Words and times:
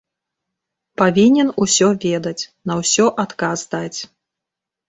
Павінен 1.01 1.51
усё 1.65 1.87
ведаць, 2.05 2.43
на 2.71 2.79
ўсё 2.81 3.05
адказ 3.25 3.59
даць. 3.75 3.99